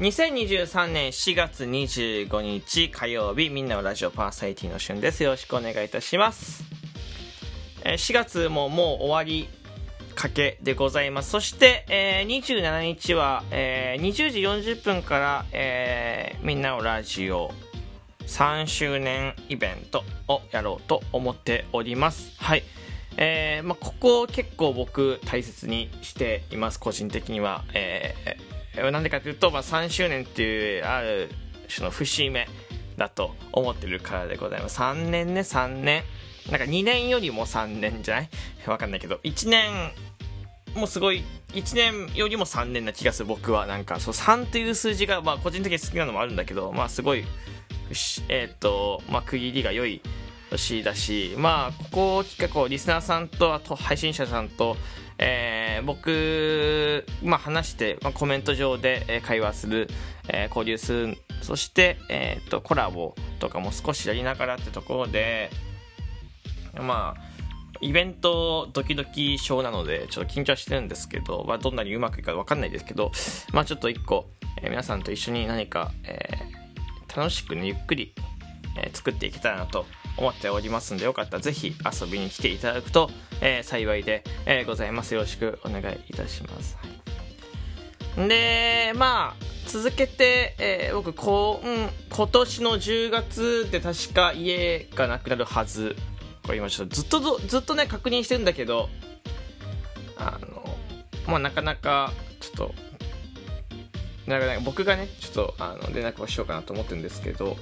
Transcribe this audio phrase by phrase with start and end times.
[0.00, 5.22] 2023年4月25日火曜日みんなのラジオパーサイティの旬です。
[5.22, 6.64] よろしくお願いいたします、
[7.84, 9.46] 4月ももう終わり
[10.14, 11.28] かけでございます。
[11.28, 14.40] そして、えー27日は、えー20時
[14.72, 17.52] 40分から、えーみんなのラジオ
[18.26, 22.32] 3周年イベントをやろうと思っております。
[22.38, 22.62] はい。
[23.18, 26.80] えーまあ、ここ結構僕大切にしています。
[26.80, 31.30] 個人的には、えーなんでかというと、まあ、3周年っていうある
[31.68, 32.48] 種の節目
[32.96, 34.78] だと思ってるからでございます。
[34.80, 36.02] 3年ね3年。
[36.50, 38.28] なんか2年よりも3年じゃない？
[38.66, 39.20] わかんないけど。
[39.24, 39.92] 1年
[40.74, 43.66] もうすごい1年よりも3年な気がする僕は。
[43.66, 47.24] なんかそう3という数字が、まあ、個人的に好きなのもあるんだけどまあすごい
[48.28, 50.00] えっ、とまあ区切りが良い
[50.50, 54.76] 年だしまあここをきっかけリスナーさんとあと配信者さんと、
[55.18, 59.88] えー僕、まあ、話して、まあ、コメント上で会話する、
[60.28, 61.18] えー交流する。
[61.42, 65.50] そして、えー、とコラボとかも少しやりながらってところで
[66.74, 67.30] まあ
[67.80, 73.10] イベントドキドキ症なのでちょっと緊張してるんですけど、まあ、どんなにうまくいくか分かんないですけど、
[73.54, 74.28] まあ、ちょっと一個、
[74.62, 78.14] えー皆さんと一緒に何か、えー楽しくねゆっくり、
[78.76, 79.86] えー作っていけたらなと
[80.18, 85.14] 思っておりますのでよかったらぜひ遊びに来ていただくと、えー幸いで、えーございます。
[85.14, 86.76] よろしくお願いいたします、
[88.28, 95.96] でまあ続けて、えー僕こう、うん、今年の10月で確か家がなくなるはず。
[96.44, 98.88] これ今ちょっとずっとずっとね確認してるんだけど
[100.16, 100.64] あの
[101.28, 102.74] まあなかなかちょっと
[104.26, 107.56] なんか僕がねちょっとあの連絡をしようかなと思ってるんですけど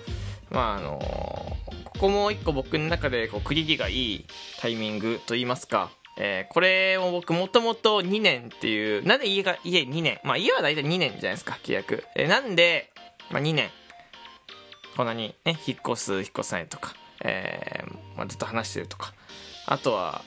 [0.51, 0.99] まああの
[1.85, 4.25] ここも一個僕の中でこう区切りがいい
[4.61, 10.21] タイミングと言いますか、えーこれを僕もともと2年っていうなんで家が家2年？
[10.25, 12.91] まあ家は大体2年じゃないですか契約、えーなんで、
[13.31, 13.71] まあ、2年
[14.97, 19.15] こんなにね引っ越す引っ越さないとか、えーまあ、ずっと話してるとか。
[19.71, 20.23] あとは、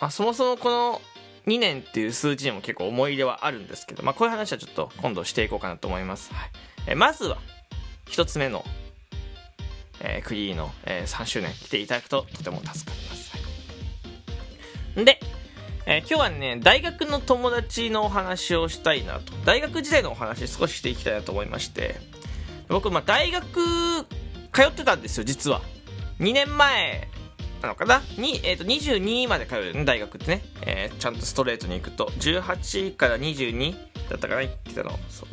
[0.00, 1.00] まあ、そもそもこの
[1.46, 6.50] 2年っていう数字にも結構思い入れはあるんですけど、まあ、こういう話はちょっと今度していこうかなと思います、はい。
[6.88, 7.38] えーまずは
[8.06, 8.64] 1つ目の、
[10.00, 13.05] えークリーの、えー3周年来ていただくととても助かります、
[15.04, 15.20] で、
[15.84, 19.32] えー今日はね大学の友達のお話をしたいなと。
[19.44, 21.96] 大学時代のお話少ししていきたいなと思いまして。
[22.68, 23.44] 僕、まあ、大学
[24.52, 25.60] 通ってたんですよ実は。
[26.18, 27.08] 2年前
[27.62, 28.02] なのかな？
[28.18, 32.06] に、えー、と22まで通るね大学ってね、えーちゃんとストレートに行くと。
[32.18, 33.76] 18から22
[34.08, 34.90] だったかな行ってたの。
[35.10, 35.26] そ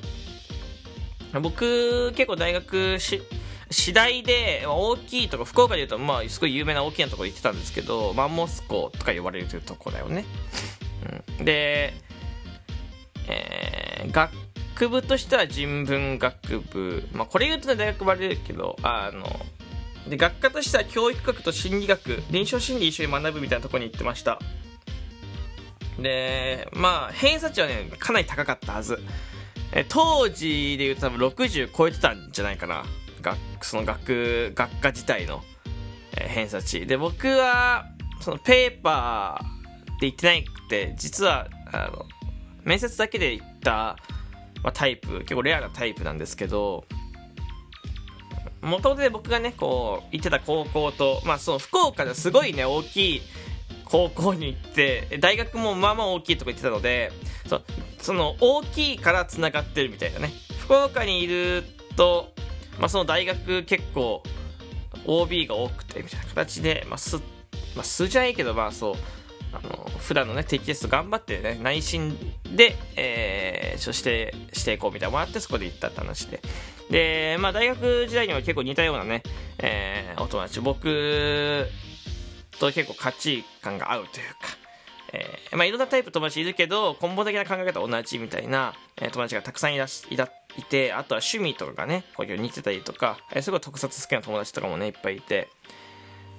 [1.34, 1.41] う。
[1.41, 3.23] 僕結構大学し
[3.73, 10.25] 次第で大きいとこ福岡でいうとまあすごい有名な大きなところ行ってたんですけどマンモス校とか呼ばれるというとこだよね、
[11.39, 11.94] うん、で、
[13.28, 19.23] えー学部としては人文学部、まあ、これ言うとね大学ばれるけどあの
[20.09, 24.40] で学科としては教育学と心理学臨床心理一緒に学ぶみたいなとこに行ってました。
[25.97, 29.00] でまあ偏差値はねかなり高かったはず。
[29.90, 32.84] 当時で言うと多分60超えてたんじゃないかな。
[33.23, 35.41] 学その学学科自体の、
[36.17, 36.85] え偏差値。
[36.85, 37.85] で僕は
[38.22, 42.06] そのペーパーって言ってないくて実はあの
[42.63, 43.97] 面接だけで行った、
[44.63, 46.85] まあ、タイプ結構レアなタイプなんですけど
[48.61, 53.22] もともと僕がねこう行ってた高校とまあその福岡ですごいね大きい
[53.85, 57.11] 高校に行って大学もまあまあ大きいとこ行ってたので
[57.47, 57.61] そ
[58.03, 60.31] その大きいからつながってるみたいなね。
[60.59, 61.63] 福岡にいる
[61.95, 62.33] と、
[62.79, 64.23] まあ、その大学結構
[65.06, 67.17] OB が多くてみたいな形で、まあす
[67.75, 68.95] まあ、数じゃないけどまあそう
[69.51, 72.17] あの普段のね定期テスト頑張ってね内心
[72.56, 76.41] で、えー、そしてしていこうみたいなもあってそこで行ったって話で。
[76.89, 79.23] で、まあ、大学時代には結構似たようなね、
[79.59, 80.59] えーお友達。
[80.59, 81.66] 僕
[82.59, 84.58] と結構価値観が合うというか、
[85.16, 90.28] えーまあ、いろんなタイプ友達いるけど根本的な考え方同じみたいな、えー友達がたくさんいらしいら
[90.58, 95.48] いてあとは趣味とかがねこういう似てたりとか、えーすごい特撮好きな友達とかもねいっぱいいて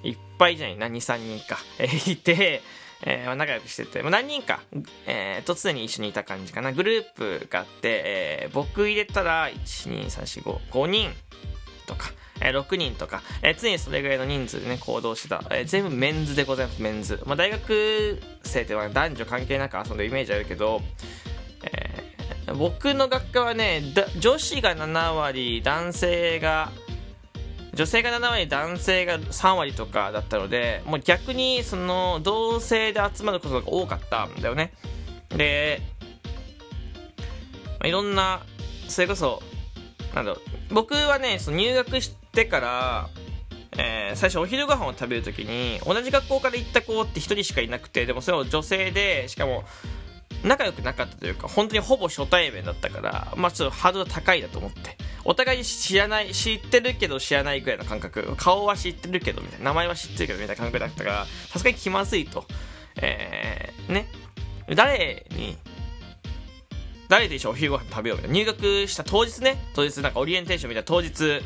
[0.02, 2.62] いっぱいじゃないな23人か、えー いて、
[3.06, 4.60] えーまあ仲良くしてて、まあ、何人か、
[5.06, 6.72] えーと常に一緒にいた感じかな。
[6.72, 11.12] グループがあって、えー僕入れたら12345人
[11.86, 20.80] とか、えー6人とか、えー常にそれぐらいの人数でね行動してた、えー全部メンズでございますメンズ、まあ、大学生って男女関係なく遊んでるイメージあるけど、
[21.64, 22.04] えー
[22.58, 23.82] 僕の学科はね
[24.18, 26.70] 女子が7割男性が
[27.72, 34.72] 女性が7割男性が3割とかだったのでもう逆にその同性で集まることが多かったんだよね。
[35.30, 35.80] で、
[37.66, 38.42] まあいろんな
[38.88, 39.42] それこそ
[40.14, 40.40] なんだろ
[40.70, 40.74] う。
[40.74, 43.08] 僕はねその入学しててから
[43.76, 49.64] えー、最初お昼ご飯を食べるときに同じ学校から行った子って1人しかいなくてでもそれを女性でしかも
[50.44, 54.96] 仲良くなかったというか本当にほぼ初対面だったからまあちょっとハードル高いだと思って。
[55.26, 58.36] お互い知らない知ってるけど知らないぐらいの感覚。
[58.36, 62.44] 顔は知ってるけどみたいな名前は知ってるけどみたいな感覚だったからさすがに気まずいと。
[62.96, 64.06] えー、ね。
[64.74, 65.56] 誰に
[67.08, 68.34] 誰で一緒お昼ご飯食べようみたいな。
[68.34, 69.56] 入学した当日ね。
[69.74, 71.42] 当日なんかオリエンテーションみたいな当日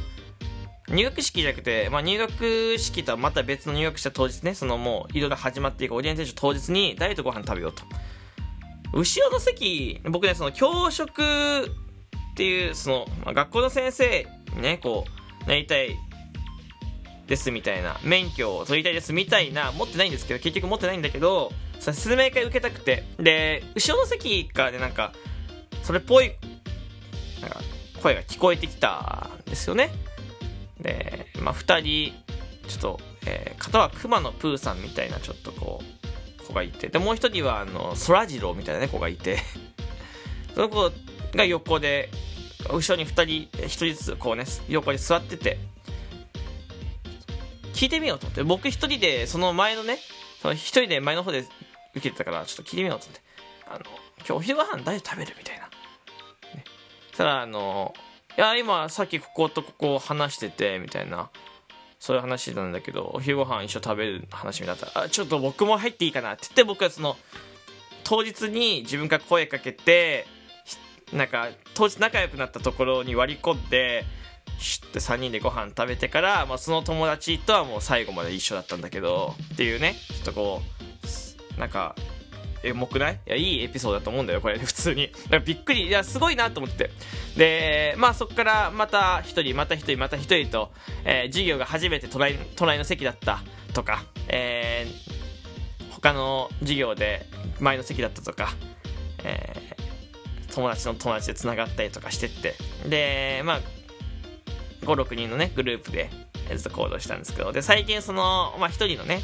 [0.90, 7.82] 入学式じゃなくて、まあ、入学式とはまた別の入学した当日ね、そのもう、いろいろ始まっていくオリエンテーション当日に、誰とご飯食べようと。
[8.94, 15.05] 後ろの席、僕ね、その教職っていう、その、まあ、学校の先生にね、こ
[15.44, 15.96] う、なりたい
[17.26, 25.12] ですみたいな、免許を取りたいですみたいな、持ってないんですけど、結局持ってないんだけど、説明会受けたくて、で、後ろの席からね、なんか、
[25.82, 26.32] それっぽい、
[27.43, 27.61] なんか、
[28.02, 29.91] 声が聞こえてきたんですよね。
[30.81, 32.13] で、まあ、2人、
[32.69, 39.39] ちょっと、えー、片は熊野プーさんみたいな、ちょっとこう、子がいて、で、もう1人は、あの、そらジローみたいな、子がいて、
[40.55, 40.91] その子
[41.35, 42.11] が横で、
[42.71, 45.59] 後ろに2人、1人ずつ、こうね、横に座ってて、
[47.75, 49.99] 聞いてみようと思って、僕1人で、その前のね、
[50.43, 51.45] その1人で前の方で
[51.95, 53.23] 受けてたから、ちょっと聞いてみようと思って、
[53.67, 53.85] あの、
[54.19, 55.65] 今日お昼ご飯誰食べるみたいな。
[56.55, 56.65] ね。
[57.11, 57.95] そしたら、あの、
[58.40, 61.31] や、今、さっきこことここ話してて、みたいな。
[61.99, 67.17] そういう話なんだけど、お昼ご飯一緒食べる話になったら、あ、ちょっと僕も入っていいかなって言って、僕はその、
[68.05, 70.26] 当日に自分が声かけて、
[71.12, 74.05] なんか、当日仲良くなったところに割り込んで、
[74.58, 80.62] シュッて3人でご飯食べてから、まあ、その友達とはもう最後まで一緒だったんだけど、っていうね、ちょっとこ
[81.56, 81.96] う、なんか、
[82.62, 83.14] エモくない？
[83.14, 85.06] いや、いいエピソードだと思うんだよ、これ、普通に。
[85.06, 86.90] だからびっくり、いや、すごいなと思って。
[87.37, 90.70] で、まあそこからまた一人、また一人、また一人と、
[91.05, 93.40] えー、授業が初めて隣隣の席だった
[93.75, 97.26] とか、えー、他の授業で
[97.60, 98.50] 前の席だったとか、
[99.25, 102.55] えー、友達の友達で繋がったりとかしてって、
[102.88, 103.60] で、まあ、
[104.82, 106.10] 5、6人のね、グループで
[106.56, 109.20] ずっと行動したんですけど、で、最近その、まあ一人のね、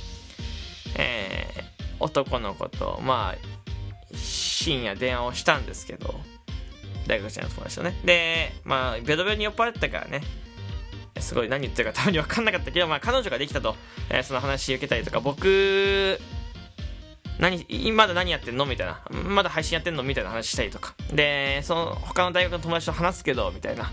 [0.96, 1.63] え、
[2.04, 6.14] 男の子と、まあ、深夜電話をしたんですけど、
[7.06, 7.98] 大学生の友達とね。
[8.04, 10.20] で、まあ、ベロベロに酔っ払ったからね、
[11.18, 13.74] すごい何言ってるかたまに分かんなかったけど、まあ、彼女ができたと、
[14.10, 16.18] えー、その話受けたりとか、僕、
[17.38, 18.64] 何、まだ何やってんの？
[18.64, 19.02] みたいな。
[19.10, 20.04] まだ配信やってんの？
[20.04, 20.94] みたいな話したりとか。
[21.12, 23.90] で、その、他の大学の友達と話すけど、みたいな。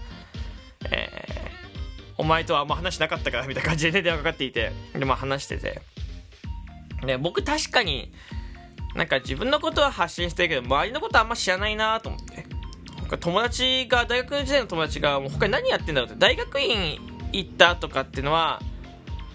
[0.91, 5.81] えー、お前とはあんま話なかったから、みたいな感じで、電話かかっていて、で、まあ話してて。
[7.05, 8.11] で、僕確かに、
[8.95, 12.45] なんか自分のことは発信してるけど、周りのことあんま知らないなと思って。
[13.17, 16.99] 友達が、大学時代の友達が、もう他に何やってんだろうって、大学院
[17.33, 18.61] 行ったとかっていうのは、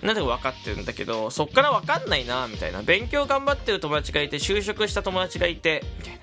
[0.02, 2.82] なんでか分かってるんだけど、そっから分かんないなみたいな。
[2.82, 6.20] 勉強頑張ってる友達がいて、就職した友達がいて、みたいな。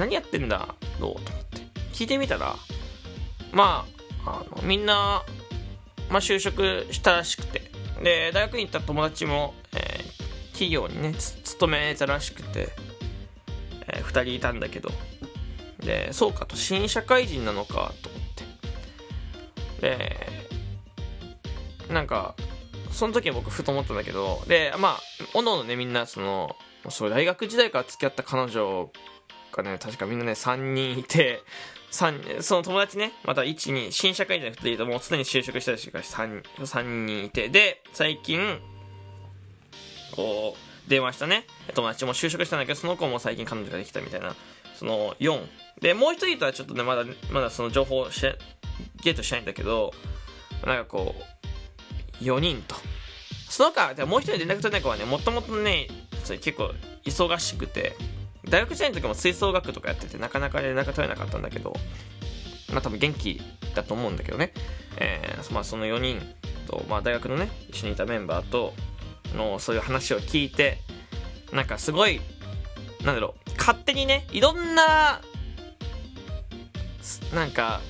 [0.00, 1.32] 何やってんだろうと思って。
[1.92, 2.56] 聞いてみたら、
[3.52, 3.86] ま
[4.24, 5.22] あ、あの、みんな、
[6.08, 7.70] まあ就職したらしくて。
[8.02, 9.91] で、大学に行った友達も、えー、
[10.52, 12.68] 企業にね勤めたらしくて、
[13.88, 14.90] えー、2人いたんだけど。
[15.84, 18.22] でそうかと新社会人なのかと思っ
[19.80, 19.96] て。
[19.96, 20.16] で
[21.92, 22.34] なんか
[22.90, 25.00] その時僕ふと思ったんだけどでまあ
[25.34, 26.56] おのおのねみんなその
[26.88, 28.90] そう大学時代から付き合った彼女
[29.52, 31.42] がね確かみんなね3人いて
[31.90, 37.48] 3その友達ねまた1に新社会人の2人ともうすでに就職したりしてから 3, 3人いて。
[37.48, 38.60] で最近
[40.14, 44.34] こう、電話したね、友達も就職したんだけど、その子も最近彼女ができたみたいな、
[44.74, 45.40] その4。
[45.80, 48.20] で、もう一人とはちょっとね、まだ、まだその情報し
[49.02, 49.92] ゲットしないんだけど、
[50.64, 51.14] なんかこ
[52.20, 52.76] う、4人と。
[53.48, 55.88] その他、もう一人連絡取れない子はね、もともとね、
[56.24, 56.72] それ結構
[57.04, 57.96] 忙しくて、
[58.48, 61.74] 大学時代の時も吹奏楽とかやってて、なかなか連絡取れなかったんだけど、
[62.70, 63.40] まあ多分元気
[63.74, 64.52] だと思うんだけどね。
[64.96, 66.20] えー、まあその4人
[66.66, 68.72] と、まあ大学のね、一緒にいたメンバーと、
[69.34, 70.78] のそういう話を聞いて
[71.52, 72.20] なんかすごい
[73.04, 75.20] なんだろう勝手にねいろんな
[77.34, 77.80] なんか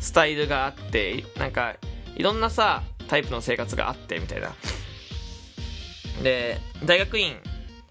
[0.00, 1.76] スタイルがあってなんか
[2.16, 4.52] いろんなさタイプの生活があってみたいな。
[6.22, 7.36] で大学院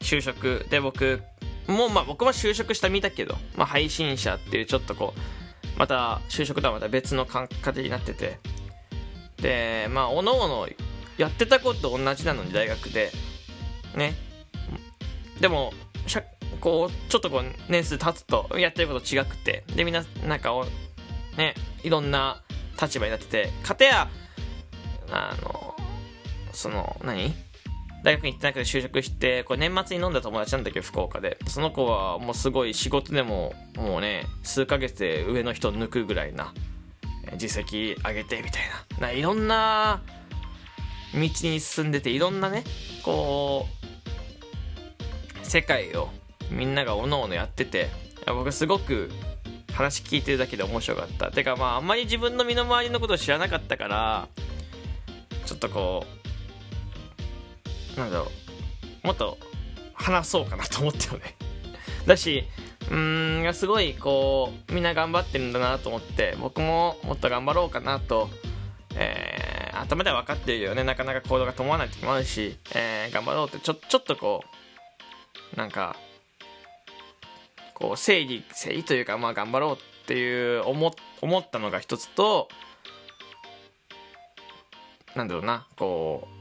[0.01, 1.21] 就職で僕
[1.67, 8.39] もまあ僕も就職した身だけど、まあ、配信者っていうちょっとこうまた就職とはまた別の感覚になってて。
[9.37, 10.67] でまあおのおの
[11.17, 13.11] やってたこと同じなのに大学で。
[13.95, 14.13] ね。
[15.39, 15.73] でも
[16.59, 19.63] こうちょっとこう年数経つとやってること違くて。
[19.75, 20.53] でみんななんか
[21.37, 22.41] ねいろんな
[22.81, 23.49] 立場になってて。
[23.63, 24.07] かたや
[25.11, 25.75] あの
[26.53, 27.33] その何？
[28.03, 31.37] 大学に行ってなくて就職してこれ年末に飲んだ友達なんだけど福岡で。
[31.47, 36.53] その子はもうすごい仕事でももうね数ヶ月で上の人抜くぐらいな
[37.37, 38.63] 実績上げてみたい
[38.99, 39.07] な。
[39.07, 40.01] ないろんな
[41.17, 42.63] 道に進んでていろんなね
[43.03, 43.67] こ
[45.43, 46.09] う世界を
[46.51, 47.89] みんながおのおのやってて
[48.25, 49.09] 僕すごく
[49.73, 51.31] 話聞いてるだけで面白かった。
[51.31, 54.27] てかまああんまり自分の身の回りのことを知らなかったから
[55.45, 56.05] ちょっとこ
[57.95, 58.27] うなんだろ
[59.03, 59.37] うもっと
[59.93, 61.35] 話そうかなと思ったよね。
[62.05, 62.43] だし
[62.89, 68.29] うーんすごいこうみんな頑張ってるんだなと思って僕ももっと頑張ろうかなと、
[69.81, 70.83] 頭では分かってるよね。
[70.83, 74.43] なかなか行動が伴わない時もあるし、えー、頑張ろうってちょちょっとこ
[75.53, 75.95] うなんか
[77.73, 82.49] こう整理整理というかまあ頑張ろうっていう思思ったのが一つと
[85.15, 86.37] なんだろうなこう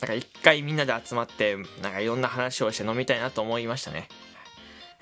[0.00, 4.08] なんか一回みんなで集まってなんかいろんな話をして飲みたいなと思いましたね。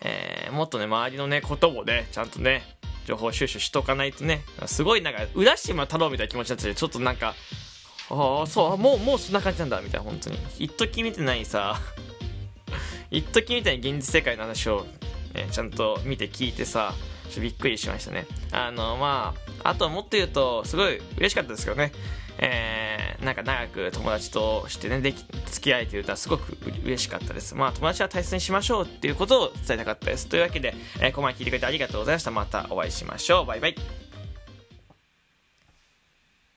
[0.02, 2.73] えー、もっとね周りのねことをねちゃんとね
[3.06, 4.42] 情報収集しとかないとね。
[4.66, 7.34] すごいなんか浦島太郎みたいな気持ちになってちょっとなんか
[8.10, 10.38] ああそうもうもうそんな感じなんだみたいな本当に。
[10.58, 11.80] 一時見てないさ
[13.10, 14.86] 一時みたいに現実世界の話を、
[15.34, 16.94] ね、ちゃんと見て聞いてさ
[17.30, 18.26] ちょびっくりしましたね。
[18.52, 21.92] あのまああともっと言うとすごい嬉しかったですけどね。
[22.38, 27.54] えー、なんか長く友達としてねでき付き合えてるとはすごく嬉しかったです。
[27.54, 30.26] まあ友達は大切にしましょうっていうことを伝えたかったです。
[30.26, 32.30] というわけで、えー、ここまで聞いてくれてありがとうございました。
[32.30, 33.46] またお会いしましょう。
[33.46, 34.13] バイバイ。